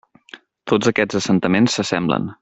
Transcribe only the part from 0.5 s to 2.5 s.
Tots aquests assentaments s'assemblen.